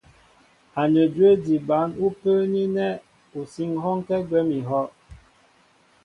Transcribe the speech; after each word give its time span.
Anədwə́ 0.81 1.31
di 1.43 1.55
bǎn 1.67 1.89
ú 2.05 2.07
pə́ə́ní 2.21 2.61
ánɛ́ 2.69 3.01
ú 3.37 3.41
sí 3.51 3.63
ŋ̀hɔ́ɔ́nkɛ́ 3.73 4.19
gwɛ́m 4.27 4.47
kɛ́ 4.51 4.55
íhɔ́'. 4.59 4.87